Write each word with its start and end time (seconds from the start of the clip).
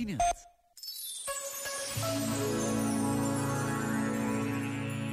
continente. 0.00 0.24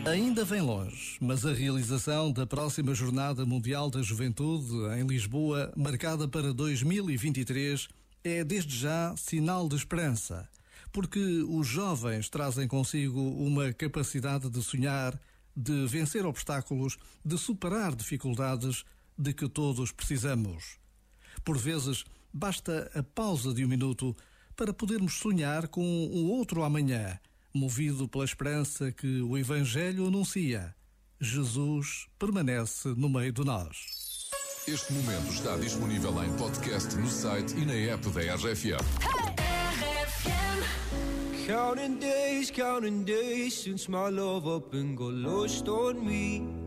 Ainda 0.05 0.45
vem 0.45 0.61
longe, 0.61 1.17
mas 1.19 1.45
a 1.45 1.53
realização 1.53 2.31
da 2.31 2.47
próxima 2.47 2.93
Jornada 2.93 3.45
Mundial 3.45 3.89
da 3.89 4.01
Juventude 4.01 4.73
em 4.97 5.05
Lisboa, 5.05 5.73
marcada 5.75 6.27
para 6.27 6.53
2023, 6.53 7.89
é 8.23 8.43
desde 8.43 8.77
já 8.77 9.13
sinal 9.17 9.67
de 9.67 9.75
esperança, 9.75 10.47
porque 10.93 11.19
os 11.19 11.67
jovens 11.67 12.29
trazem 12.29 12.67
consigo 12.67 13.19
uma 13.19 13.73
capacidade 13.73 14.49
de 14.49 14.61
sonhar, 14.63 15.19
de 15.53 15.85
vencer 15.87 16.25
obstáculos, 16.25 16.97
de 17.25 17.37
superar 17.37 17.93
dificuldades 17.93 18.85
de 19.17 19.33
que 19.33 19.49
todos 19.49 19.91
precisamos. 19.91 20.77
Por 21.43 21.57
vezes, 21.57 22.05
basta 22.33 22.89
a 22.95 23.03
pausa 23.03 23.53
de 23.53 23.65
um 23.65 23.67
minuto 23.67 24.15
para 24.57 24.73
podermos 24.73 25.13
sonhar 25.13 25.67
com 25.67 25.83
um 25.83 26.31
outro 26.31 26.63
amanhã 26.63 27.19
movido 27.53 28.07
pela 28.07 28.25
esperança 28.25 28.91
que 28.91 29.21
o 29.21 29.37
Evangelho 29.37 30.07
anuncia. 30.07 30.75
Jesus 31.19 32.07
permanece 32.19 32.89
no 32.89 33.07
meio 33.07 33.31
de 33.31 33.43
nós. 33.43 34.29
Este 34.67 34.91
momento 34.93 35.31
está 35.31 35.55
disponível 35.57 36.11
em 36.23 36.35
podcast 36.37 36.95
no 36.95 37.07
site 37.07 37.55
e 37.55 37.65
na 37.65 37.73
app 37.73 38.09
da 38.09 38.35
RFM. 38.35 38.83
Counting 41.47 41.97
days, 41.99 42.51
counting 42.51 43.03
days 43.03 43.53
since 43.53 43.89
my 43.89 44.09
love 44.09 44.47
up 44.47 44.75
and 44.75 44.95
got 44.95 45.13
lost 45.13 45.67
on 45.69 46.05
me. 46.05 46.66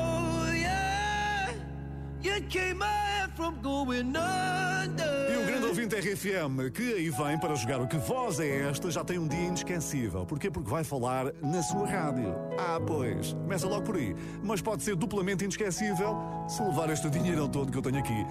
E 5.31 5.37
o 5.37 5.45
grande 5.45 5.65
ouvinte 5.65 5.95
RFM 5.95 6.69
que 6.71 6.93
aí 6.93 7.09
vem 7.09 7.39
para 7.39 7.55
jogar 7.55 7.81
o 7.81 7.87
Que 7.87 7.97
Voz 7.97 8.39
é 8.39 8.69
Esta 8.69 8.91
já 8.91 9.03
tem 9.03 9.17
um 9.17 9.27
dia 9.27 9.39
inesquecível. 9.39 10.23
Porquê? 10.25 10.51
Porque 10.51 10.69
vai 10.69 10.83
falar 10.83 11.33
na 11.41 11.63
sua 11.63 11.87
rádio. 11.87 12.35
Ah, 12.59 12.79
pois. 12.85 13.33
Começa 13.33 13.67
logo 13.67 13.83
por 13.83 13.95
aí. 13.95 14.15
Mas 14.43 14.61
pode 14.61 14.83
ser 14.83 14.95
duplamente 14.95 15.43
inesquecível 15.43 16.15
se 16.47 16.61
levar 16.61 16.91
este 16.91 17.09
dinheiro 17.09 17.47
todo 17.47 17.71
que 17.71 17.77
eu 17.77 17.81
tenho 17.81 17.97
aqui. 17.97 18.25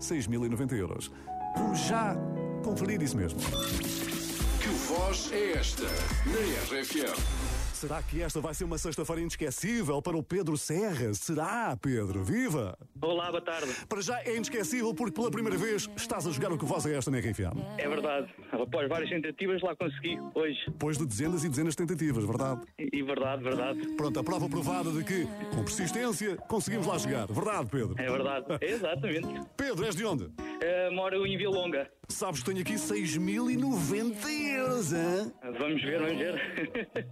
6.090 0.00 0.72
euros. 0.76 1.10
Vamos 1.56 1.80
já 1.80 2.14
conferir 2.62 3.00
isso 3.02 3.16
mesmo. 3.16 3.40
Que 3.40 4.68
voz 4.68 5.30
é 5.32 5.52
esta 5.52 5.84
na 5.84 6.78
RFM? 6.78 7.59
Será 7.80 8.02
que 8.02 8.20
esta 8.20 8.42
vai 8.42 8.52
ser 8.52 8.64
uma 8.64 8.76
sexta-feira 8.76 9.22
inesquecível 9.22 10.02
para 10.02 10.14
o 10.14 10.22
Pedro 10.22 10.54
Serra? 10.54 11.14
Será, 11.14 11.74
Pedro? 11.80 12.22
Viva! 12.22 12.76
Olá, 13.00 13.30
boa 13.30 13.40
tarde. 13.40 13.74
Para 13.88 14.02
já 14.02 14.20
é 14.20 14.36
inesquecível 14.36 14.92
porque 14.92 15.14
pela 15.14 15.30
primeira 15.30 15.56
vez 15.56 15.88
estás 15.96 16.26
a 16.26 16.30
jogar 16.30 16.52
o 16.52 16.58
Que 16.58 16.66
Voz 16.66 16.84
é 16.84 16.94
Esta 16.94 17.10
na 17.10 17.18
RFM. 17.20 17.56
É 17.78 17.88
verdade. 17.88 18.28
Após 18.52 18.86
várias 18.86 19.08
tentativas, 19.08 19.62
lá 19.62 19.74
consegui 19.74 20.18
hoje. 20.34 20.58
Depois 20.66 20.98
de 20.98 21.06
dezenas 21.06 21.42
e 21.42 21.48
dezenas 21.48 21.74
de 21.74 21.78
tentativas, 21.78 22.22
verdade? 22.22 22.60
E, 22.78 23.02
verdade, 23.02 23.42
verdade. 23.42 23.80
Pronto, 23.96 24.20
a 24.20 24.22
prova 24.22 24.46
provada 24.46 24.92
de 24.92 25.02
que, 25.02 25.24
com 25.48 25.64
persistência, 25.64 26.36
conseguimos 26.36 26.86
lá 26.86 26.98
chegar. 26.98 27.28
Verdade, 27.28 27.70
Pedro? 27.70 27.94
É 27.96 28.10
verdade. 28.10 28.44
É 28.60 28.72
exatamente. 28.72 29.40
Pedro, 29.56 29.86
és 29.86 29.96
de 29.96 30.04
onde? 30.04 30.24
Uh, 30.24 30.92
moro 30.92 31.26
em 31.26 31.38
Vila 31.38 31.54
Longa. 31.54 31.90
Sabes 32.10 32.40
que 32.40 32.46
tenho 32.46 32.60
aqui 32.60 32.74
6.090 32.74 34.28
euros, 34.56 34.92
hein? 34.92 35.32
Vamos 35.58 35.82
ver, 35.82 36.00
vamos 36.00 36.18
ver. 36.18 37.06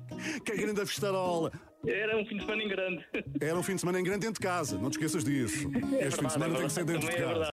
Que 0.44 0.56
grande 0.56 0.84
festarola! 0.86 1.52
Era 1.86 2.18
um 2.18 2.26
fim 2.26 2.36
de 2.36 2.42
semana 2.42 2.62
em 2.62 2.68
grande. 2.68 3.06
Era 3.40 3.56
um 3.58 3.62
fim 3.62 3.74
de 3.76 3.80
semana 3.80 4.00
em 4.00 4.02
grande 4.04 4.26
dentro 4.26 4.40
de 4.42 4.46
casa, 4.46 4.76
não 4.76 4.90
te 4.90 4.94
esqueças 4.94 5.22
disso. 5.24 5.70
Este 6.00 6.18
fim 6.20 6.26
de 6.26 6.32
semana 6.32 6.54
é 6.54 6.56
tem 6.58 6.66
que 6.66 6.72
ser 6.72 6.84
dentro 6.84 7.08
de 7.08 7.16
também 7.16 7.22
é 7.22 7.28
casa. 7.28 7.38
verdade. 7.38 7.46